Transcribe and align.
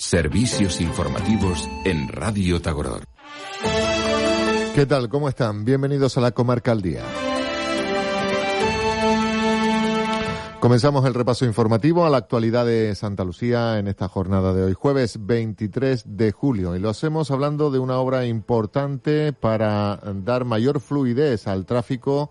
Servicios 0.00 0.80
informativos 0.80 1.68
en 1.84 2.08
Radio 2.08 2.62
Tagoror. 2.62 3.04
¿Qué 4.74 4.86
tal? 4.86 5.10
¿Cómo 5.10 5.28
están? 5.28 5.66
Bienvenidos 5.66 6.16
a 6.16 6.22
la 6.22 6.30
Comarca 6.30 6.72
al 6.72 6.80
Día. 6.80 7.02
Comenzamos 10.58 11.04
el 11.04 11.12
repaso 11.12 11.44
informativo 11.44 12.06
a 12.06 12.10
la 12.10 12.16
actualidad 12.16 12.64
de 12.64 12.94
Santa 12.94 13.24
Lucía 13.24 13.78
en 13.78 13.88
esta 13.88 14.08
jornada 14.08 14.54
de 14.54 14.64
hoy, 14.64 14.72
jueves 14.72 15.18
23 15.20 16.04
de 16.06 16.32
julio. 16.32 16.74
Y 16.74 16.78
lo 16.78 16.88
hacemos 16.88 17.30
hablando 17.30 17.70
de 17.70 17.78
una 17.78 17.98
obra 17.98 18.24
importante 18.24 19.34
para 19.34 20.00
dar 20.14 20.46
mayor 20.46 20.80
fluidez 20.80 21.46
al 21.46 21.66
tráfico 21.66 22.30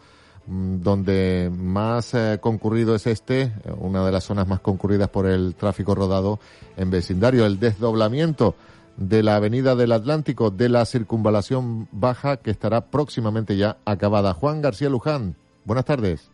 donde 0.50 1.52
más 1.56 2.14
eh, 2.14 2.40
concurrido 2.42 2.96
es 2.96 3.06
este, 3.08 3.52
una 3.78 4.04
de 4.06 4.12
las 4.12 4.24
zonas 4.24 4.48
más 4.48 4.60
concurridas 4.60 5.10
por 5.10 5.28
el 5.28 5.54
tráfico 5.56 5.94
rodado 5.94 6.40
en 6.78 6.90
vecindario, 6.90 7.46
el 7.46 7.60
desdoblamiento 7.60 8.56
de 8.98 9.24
la 9.24 9.36
Avenida 9.36 9.76
del 9.76 9.92
Atlántico 9.92 10.50
de 10.50 10.70
la 10.70 10.86
Circunvalación 10.86 11.88
Baja 11.92 12.38
que 12.38 12.52
estará 12.52 12.82
próximamente 12.82 13.58
ya 13.58 13.78
acabada. 13.86 14.34
Juan 14.34 14.62
García 14.62 14.90
Luján, 14.90 15.36
buenas 15.66 15.86
tardes. 15.86 16.30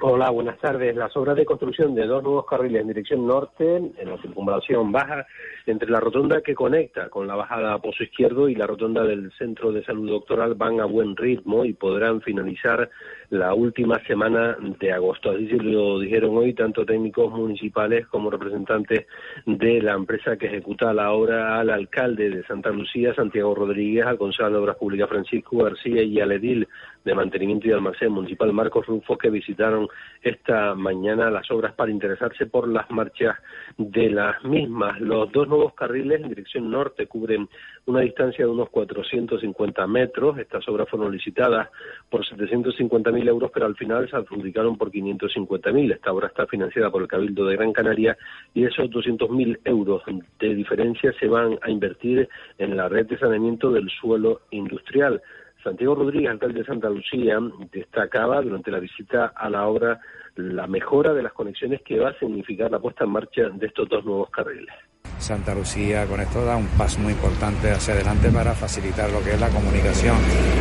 Hola, 0.00 0.30
buenas 0.30 0.58
tardes. 0.58 0.94
Las 0.94 1.16
obras 1.16 1.34
de 1.34 1.44
construcción 1.44 1.92
de 1.92 2.06
dos 2.06 2.22
nuevos 2.22 2.46
carriles 2.46 2.82
en 2.82 2.86
dirección 2.86 3.26
norte, 3.26 3.76
en 3.78 4.08
la 4.08 4.16
circunvalación 4.22 4.92
baja, 4.92 5.26
entre 5.66 5.90
la 5.90 5.98
rotonda 5.98 6.40
que 6.40 6.54
conecta 6.54 7.08
con 7.08 7.26
la 7.26 7.34
bajada 7.34 7.74
a 7.74 7.80
Pozo 7.80 8.04
Izquierdo 8.04 8.48
y 8.48 8.54
la 8.54 8.68
rotonda 8.68 9.02
del 9.02 9.32
Centro 9.32 9.72
de 9.72 9.84
Salud 9.84 10.08
Doctoral 10.08 10.54
van 10.54 10.78
a 10.78 10.84
buen 10.84 11.16
ritmo 11.16 11.64
y 11.64 11.72
podrán 11.72 12.20
finalizar 12.20 12.88
la 13.30 13.52
última 13.54 13.98
semana 14.06 14.56
de 14.78 14.92
agosto. 14.92 15.32
Así 15.32 15.48
lo 15.48 15.98
dijeron 15.98 16.36
hoy 16.36 16.54
tanto 16.54 16.86
técnicos 16.86 17.32
municipales 17.32 18.06
como 18.06 18.30
representantes 18.30 19.06
de 19.46 19.82
la 19.82 19.94
empresa 19.94 20.36
que 20.36 20.46
ejecuta 20.46 20.94
la 20.94 21.10
obra 21.10 21.58
al 21.58 21.70
alcalde 21.70 22.30
de 22.30 22.44
Santa 22.44 22.70
Lucía, 22.70 23.14
Santiago 23.14 23.52
Rodríguez, 23.52 24.06
al 24.06 24.16
concejal 24.16 24.52
de 24.52 24.58
Obras 24.60 24.76
Públicas 24.76 25.08
Francisco 25.08 25.58
García 25.58 26.04
y 26.04 26.20
al 26.20 26.30
edil 26.30 26.68
de 27.08 27.14
Mantenimiento 27.14 27.66
y 27.66 27.72
Almacén 27.72 28.12
Municipal 28.12 28.52
Marcos 28.52 28.84
Rufo 28.86 29.16
que 29.16 29.30
visitaron 29.30 29.88
esta 30.22 30.74
mañana 30.74 31.30
las 31.30 31.50
obras 31.50 31.72
para 31.72 31.90
interesarse 31.90 32.44
por 32.44 32.68
las 32.68 32.90
marchas 32.90 33.34
de 33.78 34.10
las 34.10 34.44
mismas. 34.44 35.00
Los 35.00 35.32
dos 35.32 35.48
nuevos 35.48 35.72
carriles 35.72 36.20
en 36.20 36.28
dirección 36.28 36.70
norte 36.70 37.06
cubren 37.06 37.48
una 37.86 38.00
distancia 38.00 38.44
de 38.44 38.50
unos 38.50 38.68
450 38.68 39.86
metros. 39.86 40.38
Estas 40.38 40.68
obras 40.68 40.86
fueron 40.90 41.10
licitadas 41.10 41.70
por 42.10 42.26
750.000 42.26 43.26
euros, 43.26 43.50
pero 43.54 43.64
al 43.64 43.76
final 43.76 44.06
se 44.10 44.16
adjudicaron 44.16 44.76
por 44.76 44.90
550.000. 44.90 45.94
Esta 45.94 46.12
obra 46.12 46.26
está 46.26 46.46
financiada 46.46 46.90
por 46.90 47.00
el 47.00 47.08
Cabildo 47.08 47.46
de 47.46 47.56
Gran 47.56 47.72
Canaria 47.72 48.18
y 48.52 48.64
esos 48.64 48.90
200.000 48.90 49.60
euros 49.64 50.02
de 50.38 50.54
diferencia 50.54 51.10
se 51.18 51.26
van 51.26 51.58
a 51.62 51.70
invertir 51.70 52.28
en 52.58 52.76
la 52.76 52.90
red 52.90 53.06
de 53.06 53.18
saneamiento 53.18 53.70
del 53.72 53.88
suelo 53.88 54.42
industrial. 54.50 55.22
Santiago 55.62 55.96
Rodríguez, 55.96 56.30
alcalde 56.30 56.60
de 56.60 56.66
Santa 56.66 56.88
Lucía, 56.88 57.38
destacaba 57.72 58.40
durante 58.40 58.70
la 58.70 58.78
visita 58.78 59.32
a 59.34 59.50
la 59.50 59.66
obra 59.66 60.00
la 60.38 60.68
mejora 60.68 61.12
de 61.14 61.22
las 61.24 61.32
conexiones 61.32 61.82
que 61.84 61.98
va 61.98 62.10
a 62.10 62.18
significar 62.20 62.70
la 62.70 62.78
puesta 62.78 63.04
en 63.04 63.10
marcha 63.10 63.42
de 63.52 63.66
estos 63.66 63.88
dos 63.88 64.04
nuevos 64.04 64.30
carriles. 64.30 64.72
Santa 65.18 65.52
Lucía 65.52 66.06
con 66.06 66.20
esto 66.20 66.44
da 66.44 66.56
un 66.56 66.68
paso 66.78 67.00
muy 67.00 67.12
importante 67.12 67.72
hacia 67.72 67.94
adelante 67.94 68.30
para 68.30 68.54
facilitar 68.54 69.10
lo 69.10 69.20
que 69.24 69.32
es 69.32 69.40
la 69.40 69.48
comunicación 69.48 70.16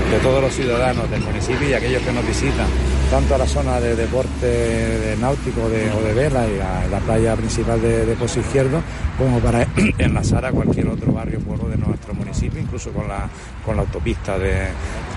de 0.10 0.18
todos 0.20 0.42
los 0.42 0.52
ciudadanos 0.52 1.10
del 1.12 1.22
municipio 1.22 1.70
y 1.70 1.74
aquellos 1.74 2.02
que 2.02 2.12
nos 2.12 2.26
visitan, 2.26 2.66
tanto 3.12 3.36
a 3.36 3.38
la 3.38 3.46
zona 3.46 3.80
de 3.80 3.96
deporte 3.96 5.16
náutico 5.20 5.62
o 5.62 5.70
de 5.70 6.14
vela 6.16 6.48
y 6.48 6.59
a 6.59 6.88
la 6.90 7.00
playa 7.00 7.36
principal 7.36 7.80
de, 7.80 8.06
de 8.06 8.16
Pozo 8.16 8.40
Izquierdo, 8.40 8.82
como 9.18 9.40
para 9.40 9.68
enlazar 10.00 10.46
a 10.46 10.52
cualquier 10.52 10.88
otro 10.88 11.12
barrio 11.12 11.40
pueblo 11.40 11.70
de 11.70 11.78
nuestro 11.78 12.16
municipio, 12.16 12.59
incluso 12.59 12.92
con 12.92 13.08
la, 13.08 13.30
con 13.64 13.76
la 13.76 13.84
autopista 13.84 14.40
de 14.40 14.68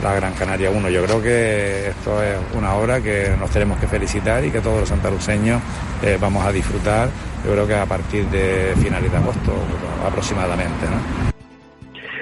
la 0.03 0.15
Gran 0.15 0.35
Canaria 0.35 0.71
1. 0.71 0.91
Yo 0.91 1.05
creo 1.05 1.23
que 1.23 1.89
esto 1.89 2.23
es 2.23 2.37
una 2.55 2.75
obra 2.75 3.01
que 3.01 3.35
nos 3.39 3.51
tenemos 3.51 3.79
que 3.79 3.87
felicitar 3.87 4.45
que 4.51 4.61
todos 4.61 4.81
los 4.81 4.89
santaluceños 4.89 5.61
eh, 6.03 6.19
vamos 6.21 6.45
a 6.45 6.53
disfrutar, 6.53 7.09
yo 7.45 7.53
creo 7.53 7.67
que 7.67 7.75
a 7.75 7.87
partir 7.87 8.27
de 8.27 8.75
finales 8.81 9.11
de 9.11 9.17
agosto 9.17 9.53
aproximadamente. 10.07 10.87
¿no? 10.87 11.30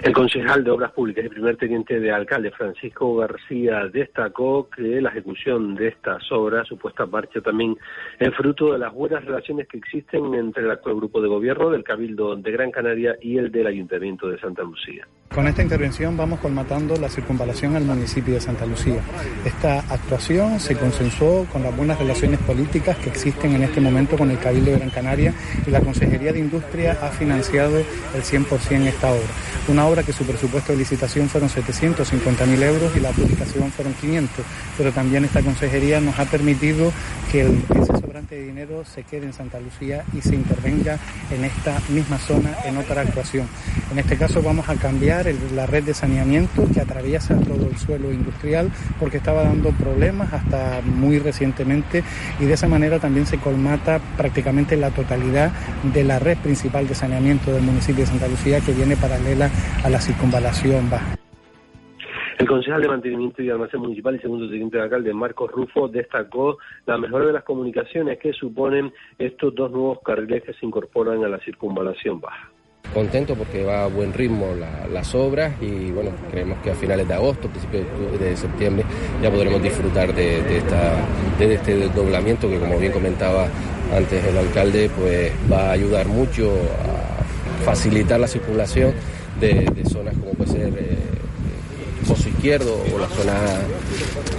El 0.02 0.12
concejal 0.12 0.62
de 0.62 0.70
Obras 0.70 0.92
Públicas 0.92 1.24
y 1.24 1.28
primer 1.28 1.56
teniente 1.56 1.98
de 1.98 2.12
alcalde, 2.12 2.52
Francisco 2.52 3.16
García, 3.16 3.88
destacó 3.92 4.68
que 4.70 5.00
la 5.00 5.10
ejecución 5.10 5.74
de 5.74 5.88
estas 5.88 6.30
obras, 6.30 6.68
su 6.68 6.78
puesta 6.78 7.02
en 7.02 7.10
marcha 7.10 7.40
también, 7.40 7.76
es 8.20 8.32
fruto 8.36 8.72
de 8.72 8.78
las 8.78 8.94
buenas 8.94 9.24
relaciones 9.24 9.66
que 9.66 9.78
existen 9.78 10.34
entre 10.34 10.62
el 10.62 10.70
actual 10.70 10.94
grupo 10.96 11.20
de 11.20 11.26
gobierno 11.26 11.70
del 11.70 11.82
Cabildo 11.82 12.36
de 12.36 12.52
Gran 12.52 12.70
Canaria 12.70 13.16
y 13.20 13.38
el 13.38 13.50
del 13.50 13.66
Ayuntamiento 13.66 14.28
de 14.28 14.38
Santa 14.38 14.62
Lucía. 14.62 15.06
Con 15.34 15.46
esta 15.46 15.62
intervención 15.62 16.16
vamos 16.16 16.38
colmatando 16.40 16.96
la 16.96 17.08
circunvalación 17.08 17.74
al 17.74 17.84
municipio 17.84 18.34
de 18.34 18.40
Santa 18.40 18.66
Lucía. 18.66 19.00
Esta 19.44 19.80
actuación 19.92 20.60
se 20.60 20.76
consensuó 20.76 21.44
con 21.52 21.62
las 21.62 21.76
buenas 21.76 21.98
relaciones 21.98 22.38
políticas 22.40 22.96
que 22.98 23.10
existen 23.10 23.52
en 23.52 23.64
este 23.64 23.80
momento 23.80 24.16
con 24.16 24.30
el 24.30 24.38
Cabildo 24.38 24.70
de 24.70 24.78
Gran 24.78 24.90
Canaria 24.90 25.34
y 25.66 25.70
la 25.70 25.80
Consejería 25.80 26.32
de 26.32 26.38
Industria 26.38 26.96
ha 27.02 27.08
financiado 27.08 27.78
el 27.78 28.22
100% 28.22 28.86
esta 28.86 29.10
obra. 29.10 29.28
Una 29.68 29.87
obra 29.88 30.02
que 30.02 30.12
su 30.12 30.24
presupuesto 30.24 30.72
de 30.72 30.78
licitación 30.78 31.28
fueron 31.28 31.48
750.000 31.48 32.62
euros 32.62 32.92
y 32.96 33.00
la 33.00 33.10
publicación 33.10 33.70
fueron 33.72 33.94
500, 33.94 34.44
pero 34.76 34.92
también 34.92 35.24
esta 35.24 35.42
consejería 35.42 36.00
nos 36.00 36.18
ha 36.18 36.26
permitido 36.26 36.92
que 37.32 37.40
el, 37.42 37.62
ese 37.74 38.00
sobrante 38.00 38.36
de 38.36 38.46
dinero 38.46 38.84
se 38.84 39.02
quede 39.02 39.26
en 39.26 39.32
Santa 39.32 39.58
Lucía 39.60 40.04
y 40.16 40.20
se 40.20 40.34
intervenga 40.34 40.98
en 41.30 41.44
esta 41.44 41.80
misma 41.88 42.18
zona 42.18 42.56
en 42.64 42.76
otra 42.76 43.02
actuación. 43.02 43.46
En 43.90 43.98
este 43.98 44.16
caso 44.16 44.42
vamos 44.42 44.68
a 44.68 44.76
cambiar 44.76 45.26
la 45.54 45.66
red 45.66 45.84
de 45.84 45.94
saneamiento 45.94 46.68
que 46.72 46.80
atraviesa 46.80 47.34
todo 47.36 47.68
el 47.70 47.78
suelo 47.78 48.12
industrial 48.12 48.70
porque 48.98 49.16
estaba 49.16 49.42
dando 49.42 49.70
problemas 49.72 50.32
hasta 50.32 50.80
muy 50.84 51.18
recientemente 51.18 52.04
y 52.38 52.44
de 52.44 52.54
esa 52.54 52.68
manera 52.68 52.98
también 52.98 53.26
se 53.26 53.38
colmata 53.38 54.00
prácticamente 54.16 54.76
la 54.76 54.90
totalidad 54.90 55.52
de 55.82 56.04
la 56.04 56.18
red 56.18 56.36
principal 56.38 56.86
de 56.86 56.94
saneamiento 56.94 57.52
del 57.52 57.62
municipio 57.62 58.04
de 58.04 58.10
Santa 58.10 58.28
Lucía 58.28 58.60
que 58.60 58.72
viene 58.72 58.96
paralela 58.96 59.50
a 59.84 59.90
la 59.90 60.00
circunvalación 60.00 60.90
baja. 60.90 61.16
El 62.38 62.46
concejal 62.46 62.80
de 62.80 62.88
Mantenimiento 62.88 63.42
y 63.42 63.50
Almacén 63.50 63.80
Municipal 63.80 64.14
y 64.14 64.20
segundo 64.20 64.48
teniente 64.48 64.76
de 64.76 64.84
alcalde, 64.84 65.12
Marcos 65.12 65.50
Rufo, 65.50 65.88
destacó 65.88 66.58
la 66.86 66.96
mejora 66.96 67.26
de 67.26 67.32
las 67.32 67.42
comunicaciones 67.42 68.18
que 68.18 68.32
suponen 68.32 68.92
estos 69.18 69.54
dos 69.56 69.72
nuevos 69.72 69.98
carriles 70.04 70.44
que 70.44 70.52
se 70.52 70.64
incorporan 70.64 71.24
a 71.24 71.28
la 71.28 71.40
circunvalación 71.40 72.20
baja. 72.20 72.48
Contento 72.94 73.34
porque 73.34 73.64
va 73.64 73.84
a 73.84 73.88
buen 73.88 74.14
ritmo 74.14 74.54
la, 74.58 74.86
las 74.86 75.14
obras 75.14 75.60
y 75.60 75.90
bueno, 75.90 76.10
creemos 76.30 76.58
que 76.60 76.70
a 76.70 76.74
finales 76.74 77.08
de 77.08 77.14
agosto, 77.14 77.48
principios 77.48 77.84
de 78.20 78.36
septiembre 78.36 78.84
ya 79.20 79.30
podremos 79.30 79.60
disfrutar 79.60 80.14
de, 80.14 80.42
de, 80.42 80.58
esta, 80.58 80.94
de 81.38 81.54
este 81.54 81.76
desdoblamiento 81.76 82.48
que 82.48 82.58
como 82.58 82.78
bien 82.78 82.92
comentaba 82.92 83.48
antes 83.94 84.24
el 84.24 84.38
alcalde, 84.38 84.90
pues 84.96 85.32
va 85.52 85.70
a 85.70 85.72
ayudar 85.72 86.06
mucho 86.06 86.50
a 86.50 87.64
facilitar 87.64 88.20
la 88.20 88.28
circulación 88.28 88.94
de, 89.40 89.70
de 89.74 89.84
zonas 89.84 90.16
como 90.18 90.32
puede 90.32 90.50
ser 90.50 90.74
eh, 90.78 90.98
Pozo 92.06 92.28
Izquierdo 92.28 92.74
o 92.94 92.98
la 92.98 93.06
zona 93.08 93.34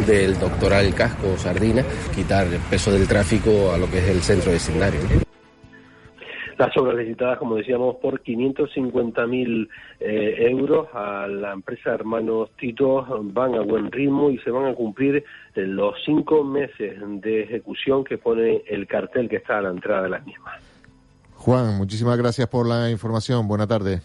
del 0.08 0.40
Doctoral 0.40 0.94
Casco 0.96 1.34
o 1.34 1.38
Sardina, 1.38 1.84
quitar 2.16 2.48
el 2.48 2.60
peso 2.62 2.92
del 2.92 3.08
tráfico 3.08 3.72
a 3.72 3.78
lo 3.78 3.90
que 3.90 4.00
es 4.00 4.10
el 4.10 4.22
centro 4.22 4.52
vecindario. 4.52 5.00
Las 6.58 6.76
obras 6.76 6.98
licitadas, 6.98 7.38
como 7.38 7.56
decíamos, 7.56 7.96
por 8.02 8.22
550.000 8.22 9.70
eh, 10.02 10.48
euros 10.50 10.88
a 10.94 11.26
la 11.28 11.54
empresa 11.54 11.92
Hermanos 11.92 12.50
Tito 12.60 13.06
van 13.24 13.56
a 13.56 13.62
buen 13.62 13.92
ritmo 13.92 14.30
y 14.30 14.40
se 14.40 14.52
van 14.52 14.66
a 14.66 14.74
cumplir 14.74 15.24
los 15.56 15.96
cinco 16.06 16.44
meses 16.44 16.98
de 17.22 17.44
ejecución 17.44 18.04
que 18.04 18.18
pone 18.18 18.64
el 18.68 18.88
cartel 18.88 19.30
que 19.30 19.38
está 19.38 19.60
a 19.60 19.62
la 19.62 19.70
entrada 19.70 20.04
de 20.04 20.10
las 20.10 20.26
mismas. 20.26 20.62
Juan, 21.36 21.78
muchísimas 21.78 22.18
gracias 22.18 22.50
por 22.50 22.68
la 22.68 22.90
información. 22.90 23.48
Buena 23.48 23.66
tarde. 23.66 24.02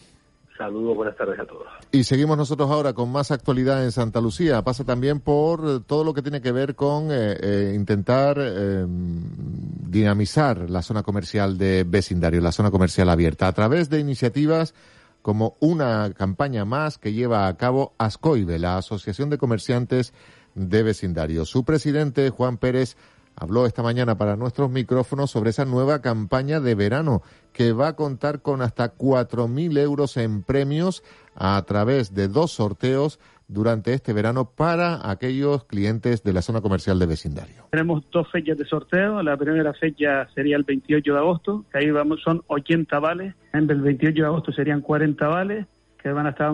Saludos, 0.56 0.96
buenas 0.96 1.16
tardes 1.16 1.38
a 1.40 1.44
todos. 1.44 1.66
Y 1.90 2.04
seguimos 2.04 2.36
nosotros 2.36 2.70
ahora 2.70 2.92
con 2.92 3.10
más 3.10 3.32
actualidad 3.32 3.82
en 3.82 3.90
Santa 3.90 4.20
Lucía. 4.20 4.62
Pasa 4.62 4.84
también 4.84 5.18
por 5.18 5.82
todo 5.84 6.04
lo 6.04 6.14
que 6.14 6.22
tiene 6.22 6.40
que 6.40 6.52
ver 6.52 6.76
con 6.76 7.10
eh, 7.10 7.36
eh, 7.40 7.72
intentar 7.74 8.36
eh, 8.38 8.84
dinamizar 8.86 10.70
la 10.70 10.82
zona 10.82 11.02
comercial 11.02 11.58
de 11.58 11.84
vecindario, 11.84 12.40
la 12.40 12.52
zona 12.52 12.70
comercial 12.70 13.08
abierta, 13.08 13.48
a 13.48 13.52
través 13.52 13.90
de 13.90 13.98
iniciativas 13.98 14.74
como 15.22 15.56
una 15.58 16.12
campaña 16.12 16.64
más 16.64 16.98
que 16.98 17.12
lleva 17.12 17.48
a 17.48 17.56
cabo 17.56 17.94
ASCOIBE, 17.98 18.58
la 18.58 18.76
Asociación 18.76 19.30
de 19.30 19.38
Comerciantes 19.38 20.12
de 20.54 20.82
Vecindario. 20.84 21.46
Su 21.46 21.64
presidente, 21.64 22.30
Juan 22.30 22.58
Pérez, 22.58 22.96
habló 23.36 23.66
esta 23.66 23.82
mañana 23.82 24.16
para 24.16 24.36
nuestros 24.36 24.70
micrófonos 24.70 25.31
sobre 25.31 25.50
esa 25.50 25.64
nueva 25.64 26.00
campaña 26.00 26.60
de 26.60 26.75
verano 26.75 27.22
que 27.52 27.72
va 27.72 27.88
a 27.88 27.96
contar 27.96 28.42
con 28.42 28.62
hasta 28.62 28.94
4.000 28.94 29.78
euros 29.78 30.16
en 30.16 30.42
premios 30.42 31.02
a 31.34 31.62
través 31.66 32.14
de 32.14 32.28
dos 32.28 32.52
sorteos 32.52 33.19
durante 33.48 33.92
este 33.92 34.12
verano 34.12 34.50
para 34.56 35.10
aquellos 35.10 35.64
clientes 35.64 36.22
de 36.22 36.32
la 36.32 36.42
zona 36.42 36.60
comercial 36.60 36.98
de 36.98 37.06
vecindario. 37.06 37.69
Tenemos 37.70 38.04
dos 38.10 38.31
fechas 38.31 38.56
de 38.56 38.64
sorteo. 38.64 39.22
La 39.22 39.37
primera 39.37 39.72
fecha 39.75 40.28
sería 40.34 40.56
el 40.56 40.64
28 40.64 41.12
de 41.12 41.19
agosto, 41.19 41.64
que 41.70 41.78
ahí 41.78 41.90
vamos, 41.90 42.20
son 42.22 42.42
80 42.46 42.98
vales. 42.98 43.34
En 43.52 43.70
el 43.70 43.80
28 43.80 44.22
de 44.22 44.26
agosto 44.26 44.52
serían 44.52 44.80
40 44.80 45.28
vales, 45.28 45.66
que 46.02 46.10
van 46.10 46.26
a 46.26 46.30
estar, 46.30 46.52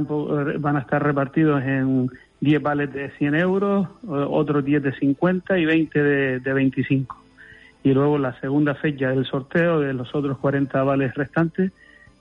van 0.59 0.77
a 0.77 0.81
estar 0.81 1.03
repartidos 1.03 1.63
en 1.63 2.11
10 2.41 2.63
vales 2.63 2.93
de 2.93 3.11
100 3.11 3.35
euros, 3.35 3.89
otros 4.07 4.65
10 4.65 4.83
de 4.83 4.93
50 4.93 5.59
y 5.59 5.65
20 5.67 6.03
de, 6.03 6.41
de 6.41 6.53
25. 6.53 7.17
Y 7.83 7.93
luego 7.93 8.19
la 8.19 8.39
segunda 8.41 8.75
fecha 8.75 9.11
del 9.11 9.25
sorteo 9.27 9.81
de 9.81 9.95
los 9.95 10.15
otros 10.15 10.39
40 10.39 10.83
vales 10.83 11.15
restantes 11.15 11.73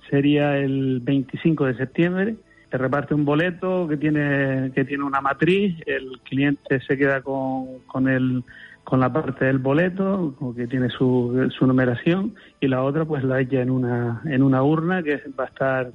sería 0.10 0.57
el 0.57 1.00
25 1.01 1.66
de 1.66 1.75
septiembre 1.75 2.36
se 2.69 2.77
reparte 2.77 3.13
un 3.13 3.25
boleto 3.25 3.88
que 3.88 3.98
tiene 3.98 4.71
que 4.74 4.86
tiene 4.86 5.04
una 5.04 5.21
matriz, 5.21 5.75
el 5.86 6.19
cliente 6.24 6.80
se 6.81 6.98
queda 6.98 7.22
con, 7.22 7.80
con 7.88 8.07
el 8.07 8.44
con 8.83 9.00
la 9.00 9.12
parte 9.12 9.45
del 9.45 9.60
boleto 9.60 10.33
que 10.56 10.65
tiene 10.68 10.89
su, 10.89 11.51
su 11.56 11.68
numeración 11.68 12.33
y 12.60 12.68
la 12.68 12.83
otra 12.83 13.06
pues 13.06 13.24
la 13.24 13.39
echa 13.39 13.62
en 13.62 13.69
una 13.69 14.22
en 14.25 14.44
una 14.44 14.63
urna 14.63 15.04
que 15.04 15.22
va 15.39 15.45
a 15.45 15.48
estar 15.48 15.92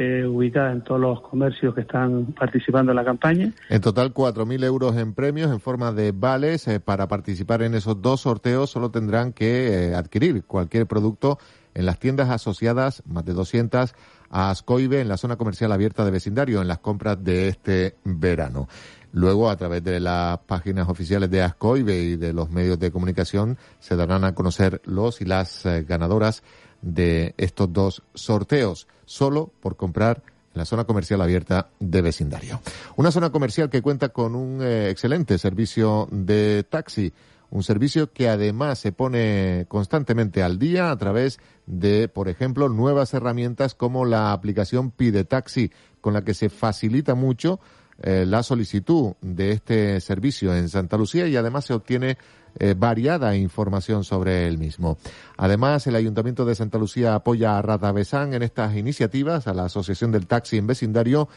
eh, 0.00 0.26
ubicada 0.26 0.72
en 0.72 0.82
todos 0.82 0.98
los 0.98 1.20
comercios 1.20 1.74
que 1.74 1.82
están 1.82 2.26
participando 2.32 2.92
en 2.92 2.96
la 2.96 3.04
campaña. 3.04 3.52
En 3.68 3.80
total, 3.82 4.14
4.000 4.14 4.64
euros 4.64 4.96
en 4.96 5.12
premios 5.12 5.50
en 5.50 5.60
forma 5.60 5.92
de 5.92 6.12
vales. 6.12 6.66
Eh, 6.68 6.80
para 6.80 7.06
participar 7.06 7.60
en 7.60 7.74
esos 7.74 8.00
dos 8.00 8.22
sorteos 8.22 8.70
solo 8.70 8.90
tendrán 8.90 9.34
que 9.34 9.90
eh, 9.90 9.94
adquirir 9.94 10.44
cualquier 10.44 10.86
producto 10.86 11.38
en 11.74 11.84
las 11.84 11.98
tiendas 11.98 12.30
asociadas, 12.30 13.02
más 13.06 13.24
de 13.26 13.34
200, 13.34 13.94
a 14.30 14.50
Ascoibe 14.50 15.00
en 15.00 15.08
la 15.08 15.16
zona 15.16 15.36
comercial 15.36 15.70
abierta 15.70 16.04
de 16.04 16.10
vecindario 16.10 16.62
en 16.62 16.68
las 16.68 16.78
compras 16.78 17.22
de 17.22 17.48
este 17.48 17.96
verano. 18.04 18.68
Luego, 19.12 19.50
a 19.50 19.56
través 19.56 19.82
de 19.82 20.00
las 20.00 20.38
páginas 20.40 20.88
oficiales 20.88 21.30
de 21.30 21.42
Ascoibe 21.42 21.96
y 21.96 22.16
de 22.16 22.32
los 22.32 22.50
medios 22.50 22.78
de 22.78 22.90
comunicación, 22.90 23.58
se 23.78 23.96
darán 23.96 24.24
a 24.24 24.34
conocer 24.34 24.80
los 24.84 25.20
y 25.20 25.24
las 25.24 25.66
eh, 25.66 25.84
ganadoras 25.84 26.42
de 26.82 27.34
estos 27.36 27.72
dos 27.72 28.02
sorteos, 28.14 28.86
solo 29.04 29.52
por 29.60 29.76
comprar 29.76 30.22
en 30.54 30.58
la 30.58 30.64
zona 30.64 30.84
comercial 30.84 31.20
abierta 31.20 31.68
de 31.78 32.02
vecindario. 32.02 32.60
Una 32.96 33.10
zona 33.10 33.30
comercial 33.30 33.68
que 33.68 33.82
cuenta 33.82 34.10
con 34.10 34.34
un 34.34 34.62
eh, 34.62 34.90
excelente 34.90 35.38
servicio 35.38 36.08
de 36.10 36.64
taxi 36.68 37.12
un 37.50 37.64
servicio 37.64 38.12
que 38.12 38.28
además 38.28 38.78
se 38.78 38.92
pone 38.92 39.66
constantemente 39.68 40.42
al 40.42 40.58
día 40.58 40.90
a 40.90 40.96
través 40.96 41.40
de, 41.66 42.08
por 42.08 42.28
ejemplo, 42.28 42.68
nuevas 42.68 43.12
herramientas 43.12 43.74
como 43.74 44.04
la 44.04 44.32
aplicación 44.32 44.90
Pide 44.90 45.24
Taxi, 45.24 45.70
con 46.00 46.14
la 46.14 46.22
que 46.22 46.34
se 46.34 46.48
facilita 46.48 47.14
mucho 47.14 47.60
eh, 48.02 48.24
la 48.26 48.42
solicitud 48.42 49.14
de 49.20 49.52
este 49.52 50.00
servicio 50.00 50.54
en 50.54 50.68
Santa 50.68 50.96
Lucía 50.96 51.26
y 51.26 51.36
además 51.36 51.66
se 51.66 51.74
obtiene 51.74 52.16
eh, 52.58 52.74
variada 52.76 53.36
información 53.36 54.04
sobre 54.04 54.46
el 54.46 54.58
mismo. 54.58 54.98
Además, 55.36 55.86
el 55.86 55.94
Ayuntamiento 55.94 56.44
de 56.44 56.54
Santa 56.54 56.78
Lucía 56.78 57.14
apoya 57.14 57.56
a 57.56 57.62
Ratavesán 57.62 58.34
en 58.34 58.42
estas 58.42 58.76
iniciativas, 58.76 59.46
a 59.46 59.54
la 59.54 59.66
Asociación 59.66 60.10
del 60.10 60.26
Taxi 60.26 60.58
en 60.58 60.66
Vecindario, 60.66 61.28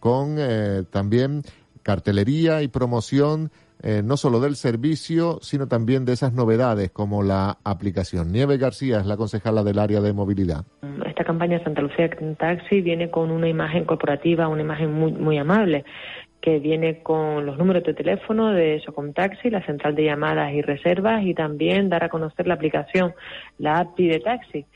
con 0.00 0.36
eh, 0.38 0.84
también 0.90 1.42
cartelería 1.82 2.62
y 2.62 2.68
promoción 2.68 3.50
eh, 3.82 4.02
no 4.04 4.16
solo 4.16 4.40
del 4.40 4.56
servicio, 4.56 5.38
sino 5.42 5.66
también 5.66 6.04
de 6.04 6.12
esas 6.12 6.32
novedades 6.32 6.90
como 6.90 7.22
la 7.22 7.58
aplicación. 7.64 8.30
Nieve 8.32 8.56
García 8.56 9.00
es 9.00 9.06
la 9.06 9.16
concejala 9.16 9.64
del 9.64 9.78
área 9.78 10.00
de 10.00 10.12
movilidad. 10.12 10.64
Esta 11.04 11.24
campaña 11.24 11.62
Santa 11.64 11.82
Lucía 11.82 12.08
Taxi 12.38 12.80
viene 12.80 13.10
con 13.10 13.30
una 13.30 13.48
imagen 13.48 13.84
corporativa, 13.84 14.48
una 14.48 14.62
imagen 14.62 14.92
muy, 14.92 15.12
muy 15.12 15.38
amable 15.38 15.84
que 16.40 16.58
viene 16.58 17.02
con 17.02 17.46
los 17.46 17.56
números 17.56 17.84
de 17.84 17.94
teléfono 17.94 18.52
de 18.52 18.80
Socom 18.84 19.12
Taxi, 19.12 19.48
la 19.48 19.64
central 19.64 19.94
de 19.94 20.04
llamadas 20.04 20.52
y 20.52 20.60
reservas 20.60 21.24
y 21.24 21.34
también 21.34 21.88
dar 21.88 22.04
a 22.04 22.08
conocer 22.08 22.48
la 22.48 22.54
aplicación, 22.54 23.14
la 23.58 23.78
app 23.78 23.96
de 23.96 24.18
Taxi, 24.18 24.66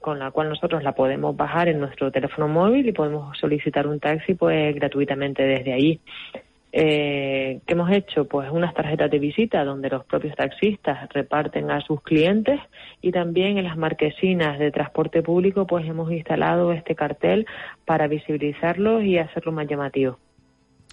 con 0.00 0.18
la 0.18 0.30
cual 0.30 0.50
nosotros 0.50 0.82
la 0.82 0.92
podemos 0.92 1.34
bajar 1.34 1.68
en 1.68 1.80
nuestro 1.80 2.12
teléfono 2.12 2.46
móvil 2.46 2.86
y 2.86 2.92
podemos 2.92 3.36
solicitar 3.38 3.86
un 3.86 4.00
taxi 4.00 4.34
pues 4.34 4.74
gratuitamente 4.74 5.42
desde 5.42 5.72
ahí. 5.72 6.00
Eh, 6.74 7.60
¿Qué 7.66 7.74
hemos 7.74 7.90
hecho? 7.90 8.24
Pues 8.26 8.50
unas 8.50 8.72
tarjetas 8.72 9.10
de 9.10 9.18
visita 9.18 9.62
donde 9.62 9.90
los 9.90 10.06
propios 10.06 10.34
taxistas 10.34 11.06
reparten 11.10 11.70
a 11.70 11.82
sus 11.82 12.00
clientes 12.00 12.58
y 13.02 13.12
también 13.12 13.58
en 13.58 13.64
las 13.64 13.76
marquesinas 13.76 14.58
de 14.58 14.70
transporte 14.70 15.22
público 15.22 15.66
pues 15.66 15.86
hemos 15.86 16.10
instalado 16.10 16.72
este 16.72 16.94
cartel 16.94 17.46
para 17.84 18.08
visibilizarlo 18.08 19.02
y 19.02 19.18
hacerlo 19.18 19.52
más 19.52 19.68
llamativo. 19.68 20.18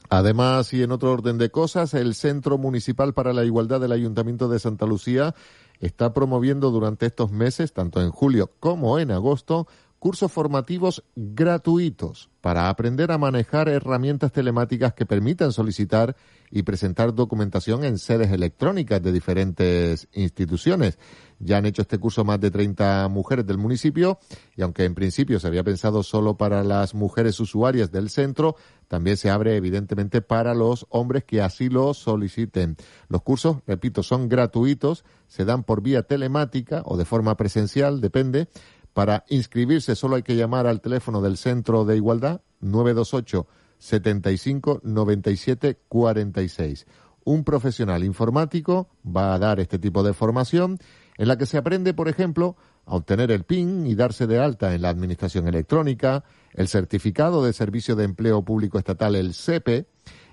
Además, 0.10 0.74
y 0.74 0.82
en 0.84 0.92
otro 0.92 1.14
orden 1.14 1.38
de 1.38 1.52
cosas, 1.52 1.94
el 1.94 2.16
Centro 2.16 2.58
Municipal 2.58 3.14
para 3.14 3.32
la 3.32 3.46
Igualdad 3.46 3.80
del 3.80 3.92
Ayuntamiento 3.92 4.50
de 4.50 4.60
Santa 4.60 4.86
Lucía 4.86 5.36
está 5.80 6.14
promoviendo 6.14 6.72
durante 6.72 7.06
estos 7.06 7.32
meses, 7.32 7.74
tanto 7.74 8.02
en 8.02 8.10
julio 8.10 8.50
como 8.60 9.00
en 9.00 9.12
agosto, 9.12 9.68
cursos 10.00 10.32
formativos 10.32 11.04
gratuitos 11.16 12.30
para 12.42 12.70
aprender 12.70 13.12
a 13.12 13.18
manejar 13.18 13.68
herramientas 13.68 14.32
telemáticas 14.32 14.94
que 14.94 15.06
permitan 15.06 15.52
solicitar 15.52 16.16
y 16.50 16.64
presentar 16.64 17.14
documentación 17.14 17.84
en 17.84 17.98
sedes 17.98 18.32
electrónicas 18.32 19.04
de 19.04 19.12
diferentes 19.12 20.08
instituciones. 20.14 20.98
Ya 21.40 21.58
han 21.58 21.66
hecho 21.66 21.82
este 21.82 22.00
curso 22.00 22.24
más 22.26 22.40
de 22.40 22.50
30 22.50 23.08
mujeres 23.10 23.46
del 23.46 23.58
municipio 23.58 24.20
y 24.56 24.62
aunque 24.62 24.86
en 24.86 24.96
principio 24.96 25.40
se 25.40 25.48
había 25.48 25.64
pensado 25.64 26.02
solo 26.02 26.38
para 26.38 26.64
las 26.64 26.96
mujeres 26.96 27.40
usuarias 27.40 27.92
del 27.92 28.10
centro, 28.10 28.56
también 28.88 29.18
se 29.18 29.30
abre 29.30 29.56
evidentemente 29.56 30.22
para 30.22 30.54
los 30.54 30.88
hombres 30.90 31.24
que 31.24 31.42
así 31.42 31.70
lo 31.70 31.94
soliciten. 31.94 32.76
Los 33.08 33.22
cursos, 33.22 33.58
repito, 33.68 34.02
son 34.02 34.28
gratuitos, 34.28 35.06
se 35.28 35.46
dan 35.46 35.64
por 35.64 35.82
vía 35.82 36.04
telemática 36.04 36.82
o 36.86 36.98
de 36.98 37.06
forma 37.06 37.38
presencial, 37.38 38.02
depende, 38.02 38.48
para 38.94 39.26
inscribirse 39.30 39.96
solo 39.96 40.16
hay 40.16 40.24
que 40.24 40.36
llamar 40.36 40.68
al 40.68 40.82
teléfono 40.82 41.22
del 41.22 41.38
Centro 41.38 41.86
de 41.86 41.96
Igualdad 41.96 42.42
928 42.62 43.48
75 43.78 44.82
97 44.84 45.80
46. 45.88 46.86
Un 47.24 47.44
profesional 47.44 48.04
informático 48.04 48.90
va 49.06 49.34
a 49.34 49.40
dar 49.40 49.60
este 49.60 49.80
tipo 49.80 50.04
de 50.04 50.14
formación 50.14 50.78
en 51.18 51.28
la 51.28 51.38
que 51.38 51.46
se 51.46 51.58
aprende, 51.58 51.94
por 51.94 52.08
ejemplo, 52.08 52.56
a 52.86 52.96
obtener 52.96 53.30
el 53.32 53.44
PIN 53.44 53.86
y 53.86 53.94
darse 53.94 54.26
de 54.26 54.40
alta 54.40 54.74
en 54.74 54.82
la 54.82 54.90
administración 54.90 55.48
electrónica, 55.48 56.24
el 56.54 56.68
certificado 56.68 57.44
de 57.44 57.54
servicio 57.54 57.96
de 57.96 58.06
empleo 58.06 58.42
público 58.44 58.80
estatal, 58.80 59.16
el 59.16 59.34
SEPE, 59.34 59.86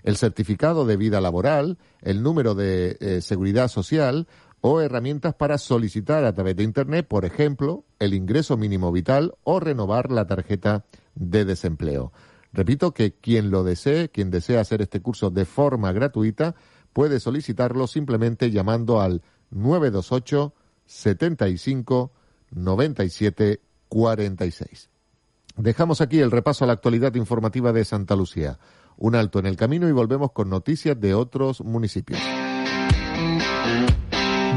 el 0.05 0.17
certificado 0.17 0.87
de 0.87 0.97
vida 0.97 1.21
laboral, 1.21 1.79
el 2.01 2.23
número 2.23 2.55
de 2.55 2.97
eh, 3.01 3.21
seguridad 3.21 3.69
social 3.69 4.29
o 4.69 4.81
herramientas 4.81 5.33
para 5.35 5.59
solicitar 5.59 6.25
a 6.25 6.35
través 6.35 6.57
de 6.57 6.65
Internet, 6.65 7.07
por 7.07 7.25
ejemplo, 7.25 7.85
el 8.01 8.15
ingreso 8.15 8.57
mínimo 8.57 8.91
vital 8.91 9.35
o 9.45 9.61
renovar 9.61 10.11
la 10.11 10.27
tarjeta 10.27 10.85
de 11.15 11.45
desempleo. 11.45 12.13
Repito 12.53 12.93
que 12.93 13.13
quien 13.13 13.53
lo 13.53 13.63
desee, 13.63 14.09
quien 14.09 14.33
desea 14.33 14.61
hacer 14.61 14.83
este 14.83 15.01
curso 15.01 15.31
de 15.31 15.45
forma 15.45 15.93
gratuita, 15.93 16.57
puede 16.93 17.21
solicitarlo 17.21 17.87
simplemente 17.87 18.51
llamando 18.51 19.01
al 19.01 19.23
928 19.51 20.53
75 20.85 22.13
97 22.51 23.61
46. 23.89 24.91
Dejamos 25.57 26.01
aquí 26.01 26.19
el 26.19 26.33
repaso 26.33 26.65
a 26.65 26.67
la 26.67 26.73
actualidad 26.73 27.15
informativa 27.15 27.73
de 27.73 27.85
Santa 27.85 28.17
Lucía. 28.17 28.59
Un 28.97 29.15
alto 29.15 29.39
en 29.39 29.47
el 29.47 29.57
camino 29.57 29.89
y 29.89 29.93
volvemos 29.93 30.33
con 30.33 30.51
noticias 30.51 31.01
de 31.01 31.15
otros 31.15 31.61
municipios. 31.61 32.19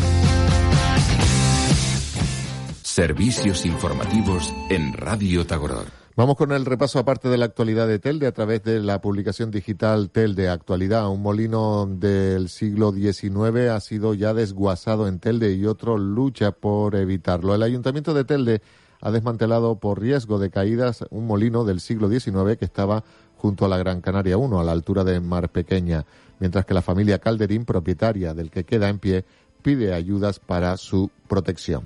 Servicios 2.81 3.65
informativos 3.65 4.53
en 4.69 4.93
Radio 4.93 5.45
Tagoror. 5.45 5.87
Vamos 6.19 6.35
con 6.35 6.51
el 6.51 6.65
repaso 6.65 6.99
aparte 6.99 7.29
de 7.29 7.37
la 7.37 7.45
actualidad 7.45 7.87
de 7.87 7.97
Telde 7.97 8.27
a 8.27 8.33
través 8.33 8.61
de 8.61 8.81
la 8.81 8.99
publicación 8.99 9.51
digital 9.51 10.09
Telde 10.09 10.49
Actualidad. 10.49 11.09
Un 11.09 11.21
molino 11.21 11.87
del 11.89 12.49
siglo 12.49 12.91
XIX 12.91 13.69
ha 13.71 13.79
sido 13.79 14.13
ya 14.13 14.33
desguazado 14.33 15.07
en 15.07 15.19
Telde 15.19 15.53
y 15.53 15.65
otro 15.65 15.97
lucha 15.97 16.51
por 16.51 16.97
evitarlo. 16.97 17.55
El 17.55 17.63
Ayuntamiento 17.63 18.13
de 18.13 18.25
Telde 18.25 18.61
ha 18.99 19.11
desmantelado 19.11 19.79
por 19.79 20.01
riesgo 20.01 20.39
de 20.39 20.49
caídas 20.49 21.05
un 21.09 21.25
molino 21.25 21.63
del 21.63 21.79
siglo 21.79 22.09
XIX 22.09 22.57
que 22.57 22.65
estaba 22.65 23.05
junto 23.37 23.63
a 23.63 23.69
la 23.69 23.77
Gran 23.77 24.01
Canaria 24.01 24.37
1, 24.37 24.59
a 24.59 24.63
la 24.65 24.73
altura 24.73 25.05
de 25.05 25.21
Mar 25.21 25.47
Pequeña, 25.47 26.05
mientras 26.39 26.65
que 26.65 26.73
la 26.73 26.81
familia 26.81 27.19
Calderín, 27.19 27.63
propietaria 27.63 28.33
del 28.33 28.51
que 28.51 28.65
queda 28.65 28.89
en 28.89 28.99
pie, 28.99 29.23
pide 29.61 29.93
ayudas 29.93 30.39
para 30.39 30.75
su 30.75 31.09
protección. 31.29 31.83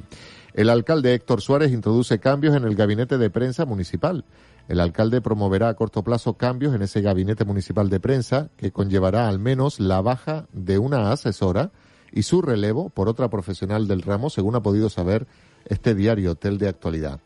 El 0.54 0.70
alcalde 0.70 1.16
Héctor 1.16 1.42
Suárez 1.42 1.72
introduce 1.72 2.20
cambios 2.20 2.56
en 2.56 2.64
el 2.64 2.76
gabinete 2.76 3.18
de 3.18 3.32
prensa 3.32 3.66
municipal. 3.66 4.24
El 4.68 4.80
alcalde 4.80 5.20
promoverá 5.20 5.70
a 5.70 5.74
corto 5.74 6.04
plazo 6.04 6.36
cambios 6.36 6.76
en 6.76 6.84
ese 6.84 7.02
gabinete 7.02 7.44
municipal 7.44 7.90
de 7.90 8.00
prensa 8.00 8.50
que 8.56 8.72
conllevará 8.72 9.28
al 9.28 9.40
menos 9.40 9.80
la 9.80 10.02
baja 10.02 10.46
de 10.54 10.78
una 10.78 11.12
asesora 11.12 11.72
y 12.12 12.24
su 12.24 12.44
relevo 12.44 12.90
por 12.90 13.10
otra 13.10 13.30
profesional 13.30 13.88
del 13.88 14.04
ramo, 14.04 14.30
según 14.30 14.56
ha 14.56 14.62
podido 14.62 14.90
saber 14.90 15.26
este 15.66 15.96
diario 15.96 16.32
Hotel 16.32 16.60
de 16.60 16.68
Actualidad. 16.68 17.20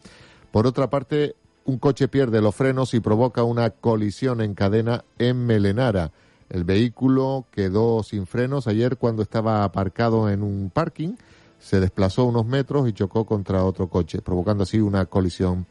Por 0.52 0.66
otra 0.66 0.90
parte, 0.90 1.36
un 1.66 1.80
coche 1.80 2.08
pierde 2.08 2.42
los 2.42 2.56
frenos 2.56 2.94
y 2.94 3.02
provoca 3.02 3.44
una 3.44 3.72
colisión 3.72 4.40
en 4.40 4.54
cadena 4.54 5.04
en 5.20 5.46
Melenara. 5.46 6.12
El 6.50 6.64
vehículo 6.64 7.46
quedó 7.52 8.04
sin 8.04 8.26
frenos 8.26 8.68
ayer 8.68 8.96
cuando 8.96 9.22
estaba 9.22 9.66
aparcado 9.66 10.30
en 10.30 10.44
un 10.44 10.72
parking 10.74 11.16
se 11.60 11.80
desplazó 11.80 12.26
unos 12.26 12.46
metros 12.46 12.88
y 12.88 12.94
chocó 12.94 13.26
contra 13.26 13.64
otro 13.64 13.88
coche, 13.88 14.22
provocando 14.22 14.64
así 14.64 14.80
una 14.80 15.06
colisión 15.06 15.66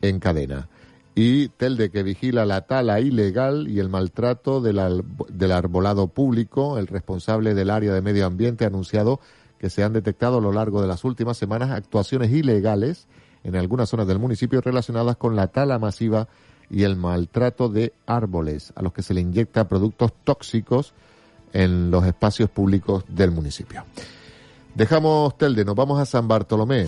en 0.00 0.18
cadena. 0.18 0.68
Y 1.14 1.48
Telde, 1.48 1.90
que 1.90 2.02
vigila 2.02 2.46
la 2.46 2.62
tala 2.62 3.00
ilegal 3.00 3.68
y 3.68 3.80
el 3.80 3.88
maltrato 3.88 4.60
del, 4.60 5.04
del 5.28 5.52
arbolado 5.52 6.08
público, 6.08 6.78
el 6.78 6.86
responsable 6.86 7.54
del 7.54 7.70
área 7.70 7.92
de 7.92 8.00
medio 8.00 8.26
ambiente 8.26 8.64
ha 8.64 8.68
anunciado 8.68 9.20
que 9.58 9.70
se 9.70 9.82
han 9.82 9.92
detectado 9.92 10.38
a 10.38 10.40
lo 10.40 10.52
largo 10.52 10.80
de 10.80 10.88
las 10.88 11.04
últimas 11.04 11.36
semanas 11.36 11.70
actuaciones 11.70 12.30
ilegales 12.30 13.08
en 13.44 13.56
algunas 13.56 13.88
zonas 13.88 14.06
del 14.06 14.18
municipio 14.18 14.60
relacionadas 14.60 15.16
con 15.16 15.36
la 15.36 15.48
tala 15.48 15.78
masiva 15.78 16.28
y 16.70 16.84
el 16.84 16.96
maltrato 16.96 17.68
de 17.68 17.92
árboles, 18.06 18.72
a 18.76 18.82
los 18.82 18.92
que 18.92 19.02
se 19.02 19.12
le 19.12 19.20
inyecta 19.20 19.68
productos 19.68 20.12
tóxicos 20.24 20.94
en 21.52 21.90
los 21.90 22.06
espacios 22.06 22.48
públicos 22.48 23.04
del 23.08 23.32
municipio. 23.32 23.84
Dejamos 24.74 25.36
Telde, 25.36 25.64
nos 25.64 25.74
vamos 25.74 26.00
a 26.00 26.06
San 26.06 26.28
Bartolomé. 26.28 26.86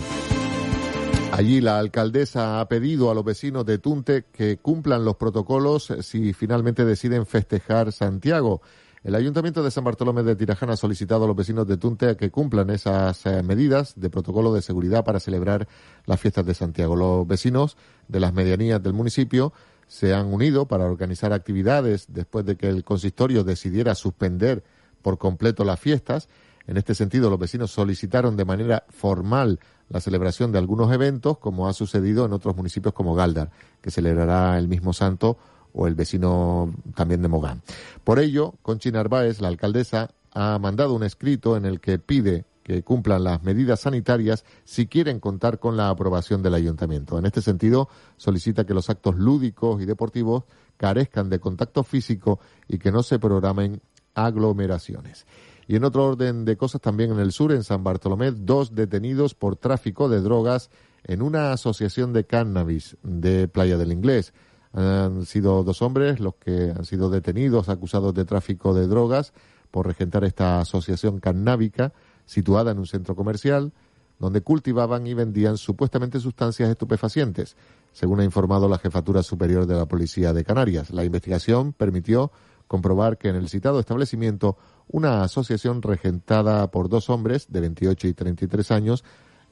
Allí 1.31 1.61
la 1.61 1.79
alcaldesa 1.79 2.59
ha 2.59 2.67
pedido 2.67 3.09
a 3.09 3.15
los 3.15 3.25
vecinos 3.25 3.65
de 3.65 3.77
Tunte 3.77 4.25
que 4.31 4.57
cumplan 4.57 5.03
los 5.03 5.15
protocolos 5.15 5.91
si 6.01 6.33
finalmente 6.33 6.85
deciden 6.85 7.25
festejar 7.25 7.91
Santiago. 7.91 8.61
El 9.03 9.15
Ayuntamiento 9.15 9.63
de 9.63 9.71
San 9.71 9.83
Bartolomé 9.83 10.23
de 10.23 10.35
Tirajana 10.35 10.73
ha 10.73 10.77
solicitado 10.77 11.25
a 11.25 11.27
los 11.27 11.35
vecinos 11.35 11.67
de 11.67 11.77
Tunte 11.77 12.15
que 12.15 12.31
cumplan 12.31 12.69
esas 12.69 13.25
eh, 13.25 13.43
medidas 13.43 13.93
de 13.97 14.09
protocolo 14.09 14.53
de 14.53 14.61
seguridad 14.61 15.03
para 15.03 15.19
celebrar 15.19 15.67
las 16.05 16.21
fiestas 16.21 16.45
de 16.45 16.53
Santiago. 16.53 16.95
Los 16.95 17.27
vecinos 17.27 17.77
de 18.07 18.21
las 18.21 18.33
medianías 18.33 18.81
del 18.81 18.93
municipio 18.93 19.51
se 19.87 20.13
han 20.13 20.33
unido 20.33 20.67
para 20.67 20.85
organizar 20.85 21.33
actividades 21.33 22.05
después 22.07 22.45
de 22.45 22.55
que 22.55 22.69
el 22.69 22.83
consistorio 22.83 23.43
decidiera 23.43 23.93
suspender 23.93 24.63
por 25.01 25.17
completo 25.17 25.65
las 25.65 25.79
fiestas 25.79 26.29
en 26.67 26.77
este 26.77 26.95
sentido, 26.95 27.29
los 27.29 27.39
vecinos 27.39 27.71
solicitaron 27.71 28.37
de 28.37 28.45
manera 28.45 28.83
formal 28.89 29.59
la 29.89 29.99
celebración 29.99 30.51
de 30.51 30.59
algunos 30.59 30.91
eventos, 30.91 31.37
como 31.37 31.67
ha 31.67 31.73
sucedido 31.73 32.25
en 32.25 32.33
otros 32.33 32.55
municipios 32.55 32.93
como 32.93 33.15
Galdar, 33.15 33.51
que 33.81 33.91
celebrará 33.91 34.57
el 34.57 34.67
mismo 34.67 34.93
santo, 34.93 35.37
o 35.73 35.87
el 35.87 35.95
vecino 35.95 36.73
también 36.95 37.21
de 37.21 37.27
Mogán. 37.27 37.61
Por 38.03 38.19
ello, 38.19 38.53
Conchi 38.61 38.91
Narváez, 38.91 39.41
la 39.41 39.47
alcaldesa, 39.47 40.11
ha 40.31 40.57
mandado 40.59 40.93
un 40.93 41.03
escrito 41.03 41.57
en 41.57 41.65
el 41.65 41.79
que 41.79 41.99
pide 41.99 42.45
que 42.63 42.81
cumplan 42.81 43.23
las 43.23 43.43
medidas 43.43 43.81
sanitarias 43.81 44.45
si 44.63 44.87
quieren 44.87 45.19
contar 45.19 45.59
con 45.59 45.75
la 45.75 45.89
aprobación 45.89 46.41
del 46.41 46.53
ayuntamiento. 46.53 47.19
En 47.19 47.25
este 47.25 47.41
sentido, 47.41 47.89
solicita 48.17 48.65
que 48.65 48.73
los 48.73 48.89
actos 48.89 49.15
lúdicos 49.17 49.81
y 49.81 49.85
deportivos 49.85 50.45
carezcan 50.77 51.29
de 51.29 51.39
contacto 51.39 51.83
físico 51.83 52.39
y 52.67 52.77
que 52.77 52.91
no 52.91 53.03
se 53.03 53.19
programen 53.19 53.81
aglomeraciones. 54.15 55.25
Y 55.67 55.75
en 55.75 55.83
otro 55.83 56.05
orden 56.05 56.45
de 56.45 56.57
cosas, 56.57 56.81
también 56.81 57.11
en 57.11 57.19
el 57.19 57.31
sur, 57.31 57.51
en 57.51 57.63
San 57.63 57.83
Bartolomé, 57.83 58.31
dos 58.31 58.75
detenidos 58.75 59.33
por 59.33 59.55
tráfico 59.55 60.09
de 60.09 60.21
drogas 60.21 60.69
en 61.05 61.21
una 61.21 61.51
asociación 61.51 62.13
de 62.13 62.25
cannabis 62.25 62.97
de 63.03 63.47
Playa 63.47 63.77
del 63.77 63.91
Inglés. 63.91 64.33
Han 64.73 65.25
sido 65.25 65.63
dos 65.63 65.81
hombres 65.81 66.19
los 66.19 66.35
que 66.35 66.73
han 66.75 66.85
sido 66.85 67.09
detenidos 67.09 67.69
acusados 67.69 68.13
de 68.13 68.25
tráfico 68.25 68.73
de 68.73 68.87
drogas 68.87 69.33
por 69.71 69.87
regentar 69.87 70.23
esta 70.23 70.59
asociación 70.59 71.19
cannábica 71.19 71.93
situada 72.25 72.71
en 72.71 72.79
un 72.79 72.87
centro 72.87 73.15
comercial 73.15 73.71
donde 74.19 74.41
cultivaban 74.41 75.05
y 75.05 75.13
vendían 75.13 75.57
supuestamente 75.57 76.19
sustancias 76.19 76.69
estupefacientes, 76.69 77.57
según 77.91 78.21
ha 78.21 78.23
informado 78.23 78.69
la 78.69 78.77
Jefatura 78.77 79.21
Superior 79.21 79.65
de 79.65 79.75
la 79.75 79.85
Policía 79.85 80.33
de 80.33 80.43
Canarias. 80.43 80.91
La 80.91 81.03
investigación 81.03 81.73
permitió 81.73 82.31
comprobar 82.73 83.19
que 83.19 83.29
en 83.29 83.35
el 83.35 83.49
citado 83.49 83.79
establecimiento 83.79 84.57
una 84.87 85.21
asociación 85.21 85.83
regentada 85.83 86.71
por 86.71 86.89
dos 86.89 87.07
hombres 87.11 87.45
de 87.47 87.61
28 87.61 88.07
y 88.07 88.13
33 88.15 88.71
años. 88.71 89.03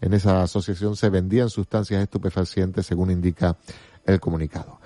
En 0.01 0.15
esa 0.15 0.41
asociación 0.41 0.95
se 0.95 1.11
vendían 1.11 1.51
sustancias 1.51 2.01
estupefacientes, 2.01 2.87
según 2.87 3.11
indica 3.11 3.57
el 4.07 4.19
comunicado. 4.19 4.79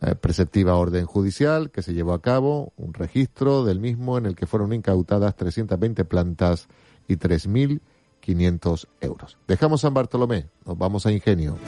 Eh, 0.00 0.14
preceptiva 0.14 0.76
orden 0.76 1.04
judicial 1.04 1.70
que 1.70 1.82
se 1.82 1.92
llevó 1.92 2.14
a 2.14 2.22
cabo, 2.22 2.72
un 2.78 2.94
registro 2.94 3.62
del 3.62 3.78
mismo 3.78 4.16
en 4.16 4.24
el 4.24 4.34
que 4.34 4.46
fueron 4.46 4.72
incautadas 4.72 5.36
320 5.36 6.06
plantas 6.06 6.68
y 7.06 7.16
3.500 7.16 8.86
euros. 9.02 9.36
Dejamos 9.46 9.82
San 9.82 9.92
Bartolomé, 9.92 10.48
nos 10.64 10.78
vamos 10.78 11.04
a 11.04 11.12
Ingenio. 11.12 11.58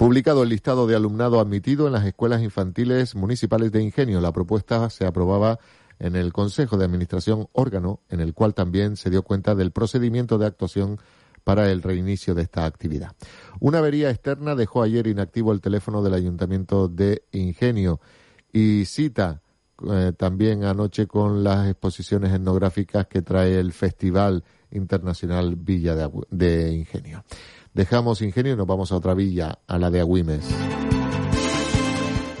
Publicado 0.00 0.44
el 0.44 0.48
listado 0.48 0.86
de 0.86 0.96
alumnado 0.96 1.40
admitido 1.40 1.86
en 1.86 1.92
las 1.92 2.06
escuelas 2.06 2.40
infantiles 2.40 3.14
municipales 3.14 3.70
de 3.70 3.82
Ingenio. 3.82 4.22
La 4.22 4.32
propuesta 4.32 4.88
se 4.88 5.04
aprobaba 5.04 5.58
en 5.98 6.16
el 6.16 6.32
Consejo 6.32 6.78
de 6.78 6.86
Administración 6.86 7.48
órgano 7.52 8.00
en 8.08 8.20
el 8.20 8.32
cual 8.32 8.54
también 8.54 8.96
se 8.96 9.10
dio 9.10 9.22
cuenta 9.22 9.54
del 9.54 9.72
procedimiento 9.72 10.38
de 10.38 10.46
actuación 10.46 10.98
para 11.44 11.70
el 11.70 11.82
reinicio 11.82 12.34
de 12.34 12.40
esta 12.40 12.64
actividad. 12.64 13.12
Una 13.60 13.80
avería 13.80 14.08
externa 14.08 14.54
dejó 14.54 14.82
ayer 14.82 15.06
inactivo 15.06 15.52
el 15.52 15.60
teléfono 15.60 16.02
del 16.02 16.14
Ayuntamiento 16.14 16.88
de 16.88 17.24
Ingenio 17.32 18.00
y 18.50 18.86
cita 18.86 19.42
eh, 19.86 20.14
también 20.16 20.64
anoche 20.64 21.06
con 21.06 21.44
las 21.44 21.68
exposiciones 21.68 22.32
etnográficas 22.32 23.06
que 23.06 23.20
trae 23.20 23.60
el 23.60 23.74
Festival 23.74 24.44
Internacional 24.70 25.56
Villa 25.56 25.94
de, 25.94 26.08
de 26.30 26.72
Ingenio. 26.72 27.22
Dejamos 27.74 28.20
Ingenio 28.20 28.54
y 28.54 28.56
nos 28.56 28.66
vamos 28.66 28.90
a 28.90 28.96
otra 28.96 29.14
villa, 29.14 29.60
a 29.66 29.78
la 29.78 29.90
de 29.90 30.00
Agüimes. 30.00 30.48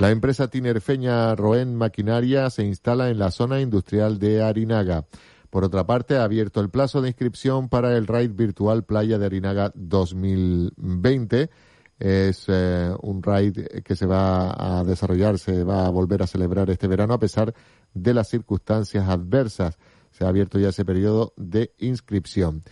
La 0.00 0.10
empresa 0.10 0.48
tinerfeña 0.48 1.36
Roen 1.36 1.76
Maquinaria 1.76 2.50
se 2.50 2.64
instala 2.64 3.10
en 3.10 3.18
la 3.18 3.30
zona 3.30 3.60
industrial 3.60 4.18
de 4.18 4.42
Arinaga. 4.42 5.04
Por 5.50 5.64
otra 5.64 5.86
parte, 5.86 6.16
ha 6.16 6.24
abierto 6.24 6.60
el 6.60 6.70
plazo 6.70 7.00
de 7.00 7.08
inscripción 7.08 7.68
para 7.68 7.96
el 7.96 8.06
Raid 8.06 8.32
Virtual 8.32 8.82
Playa 8.84 9.18
de 9.18 9.26
Arinaga 9.26 9.70
2020. 9.74 11.50
Es 11.98 12.46
eh, 12.48 12.90
un 13.02 13.22
raid 13.22 13.58
que 13.84 13.94
se 13.94 14.06
va 14.06 14.78
a 14.78 14.84
desarrollar, 14.84 15.38
se 15.38 15.64
va 15.64 15.86
a 15.86 15.90
volver 15.90 16.22
a 16.22 16.26
celebrar 16.26 16.70
este 16.70 16.88
verano 16.88 17.14
a 17.14 17.18
pesar 17.18 17.54
de 17.92 18.14
las 18.14 18.28
circunstancias 18.28 19.06
adversas. 19.08 19.78
Se 20.10 20.24
ha 20.24 20.28
abierto 20.28 20.58
ya 20.58 20.70
ese 20.70 20.84
periodo 20.84 21.34
de 21.36 21.74
inscripción 21.78 22.64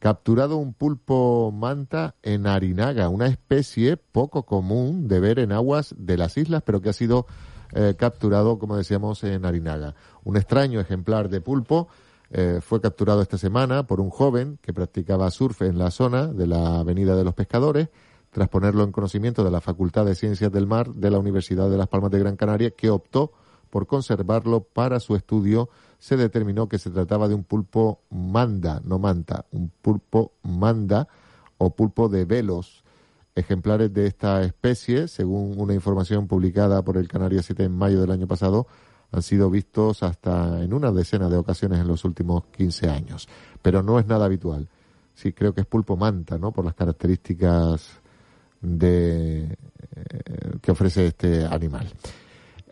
capturado 0.00 0.56
un 0.56 0.72
pulpo 0.72 1.52
manta 1.52 2.16
en 2.22 2.46
Arinaga, 2.46 3.10
una 3.10 3.26
especie 3.26 3.98
poco 3.98 4.44
común 4.44 5.06
de 5.06 5.20
ver 5.20 5.38
en 5.38 5.52
aguas 5.52 5.94
de 5.96 6.16
las 6.16 6.38
islas, 6.38 6.62
pero 6.64 6.80
que 6.80 6.88
ha 6.88 6.94
sido 6.94 7.26
eh, 7.72 7.94
capturado, 7.96 8.58
como 8.58 8.76
decíamos, 8.76 9.22
en 9.24 9.44
Arinaga. 9.44 9.94
Un 10.24 10.38
extraño 10.38 10.80
ejemplar 10.80 11.28
de 11.28 11.42
pulpo 11.42 11.88
eh, 12.30 12.60
fue 12.62 12.80
capturado 12.80 13.20
esta 13.20 13.36
semana 13.36 13.86
por 13.86 14.00
un 14.00 14.08
joven 14.08 14.58
que 14.62 14.72
practicaba 14.72 15.30
surf 15.30 15.62
en 15.62 15.78
la 15.78 15.90
zona 15.90 16.28
de 16.28 16.46
la 16.46 16.80
Avenida 16.80 17.14
de 17.14 17.24
los 17.24 17.34
Pescadores, 17.34 17.90
tras 18.30 18.48
ponerlo 18.48 18.84
en 18.84 18.92
conocimiento 18.92 19.44
de 19.44 19.50
la 19.50 19.60
Facultad 19.60 20.06
de 20.06 20.14
Ciencias 20.14 20.50
del 20.50 20.66
Mar 20.66 20.94
de 20.94 21.10
la 21.10 21.18
Universidad 21.18 21.68
de 21.68 21.76
Las 21.76 21.88
Palmas 21.88 22.10
de 22.10 22.20
Gran 22.20 22.36
Canaria, 22.36 22.70
que 22.70 22.88
optó 22.88 23.32
por 23.68 23.86
conservarlo 23.86 24.62
para 24.62 24.98
su 24.98 25.14
estudio 25.14 25.68
se 26.00 26.16
determinó 26.16 26.68
que 26.68 26.78
se 26.78 26.90
trataba 26.90 27.28
de 27.28 27.34
un 27.34 27.44
pulpo 27.44 28.00
manda, 28.10 28.80
no 28.84 28.98
manta, 28.98 29.44
un 29.52 29.68
pulpo 29.68 30.32
manda 30.42 31.06
o 31.58 31.70
pulpo 31.76 32.08
de 32.08 32.24
velos. 32.24 32.82
Ejemplares 33.34 33.92
de 33.92 34.06
esta 34.06 34.42
especie, 34.42 35.08
según 35.08 35.60
una 35.60 35.74
información 35.74 36.26
publicada 36.26 36.82
por 36.82 36.96
el 36.96 37.06
Canarias 37.06 37.44
7 37.46 37.64
en 37.64 37.76
mayo 37.76 38.00
del 38.00 38.10
año 38.10 38.26
pasado, 38.26 38.66
han 39.12 39.22
sido 39.22 39.50
vistos 39.50 40.02
hasta 40.02 40.62
en 40.62 40.72
una 40.72 40.90
decena 40.90 41.28
de 41.28 41.36
ocasiones 41.36 41.80
en 41.80 41.86
los 41.86 42.04
últimos 42.04 42.44
15 42.46 42.88
años. 42.88 43.28
Pero 43.60 43.82
no 43.82 43.98
es 43.98 44.06
nada 44.06 44.24
habitual. 44.24 44.68
Sí, 45.14 45.34
creo 45.34 45.52
que 45.52 45.60
es 45.60 45.66
pulpo 45.66 45.96
manta, 45.96 46.38
¿no? 46.38 46.50
Por 46.50 46.64
las 46.64 46.74
características 46.74 48.00
de, 48.62 49.42
eh, 49.42 49.56
que 50.62 50.70
ofrece 50.70 51.08
este 51.08 51.44
animal. 51.44 51.88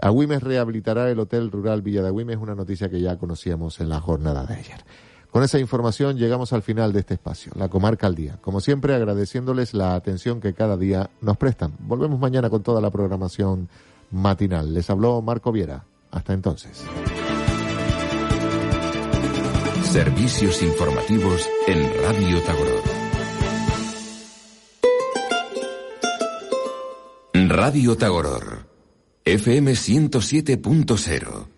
Agüimes 0.01 0.43
rehabilitará 0.43 1.11
el 1.11 1.19
Hotel 1.19 1.51
Rural 1.51 1.83
Villa 1.83 2.03
de 2.03 2.09
Agüimes, 2.09 2.37
una 2.37 2.55
noticia 2.55 2.89
que 2.89 3.01
ya 3.01 3.17
conocíamos 3.17 3.81
en 3.81 3.89
la 3.89 4.01
jornada 4.01 4.45
de 4.45 4.55
ayer. 4.55 4.85
Con 5.31 5.43
esa 5.43 5.59
información 5.59 6.17
llegamos 6.17 6.53
al 6.53 6.63
final 6.63 6.93
de 6.93 7.01
este 7.01 7.15
espacio, 7.15 7.53
la 7.55 7.69
comarca 7.69 8.07
al 8.07 8.15
día. 8.15 8.39
Como 8.41 8.61
siempre, 8.61 8.95
agradeciéndoles 8.95 9.75
la 9.75 9.95
atención 9.95 10.41
que 10.41 10.55
cada 10.55 10.77
día 10.77 11.11
nos 11.21 11.37
prestan. 11.37 11.75
Volvemos 11.81 12.19
mañana 12.19 12.49
con 12.49 12.63
toda 12.63 12.81
la 12.81 12.91
programación 12.91 13.69
matinal. 14.11 14.73
Les 14.73 14.89
habló 14.89 15.21
Marco 15.21 15.53
Viera. 15.53 15.85
Hasta 16.11 16.33
entonces. 16.33 16.83
Servicios 19.83 20.63
informativos 20.63 21.47
en 21.67 22.03
Radio 22.03 22.43
Tagoror. 22.43 22.83
Radio 27.49 27.97
Tagoror. 27.97 28.68
FM 29.37 29.69
107.0 29.69 31.58